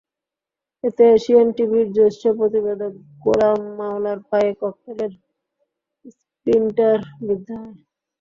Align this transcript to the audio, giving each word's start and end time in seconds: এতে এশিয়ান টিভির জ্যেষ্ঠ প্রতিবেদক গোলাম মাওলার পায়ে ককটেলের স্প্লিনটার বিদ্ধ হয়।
এতে 0.83 1.03
এশিয়ান 1.11 1.47
টিভির 1.57 1.87
জ্যেষ্ঠ 1.93 2.21
প্রতিবেদক 2.37 2.93
গোলাম 3.23 3.59
মাওলার 3.77 4.19
পায়ে 4.29 4.51
ককটেলের 4.59 5.11
স্প্লিনটার 6.13 6.97
বিদ্ধ 7.27 7.47
হয়। 7.59 7.75